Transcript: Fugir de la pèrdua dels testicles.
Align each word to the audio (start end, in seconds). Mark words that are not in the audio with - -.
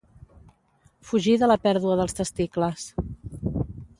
Fugir 1.09 1.35
de 1.43 1.51
la 1.51 1.59
pèrdua 1.67 1.99
dels 2.01 2.17
testicles. 2.21 2.87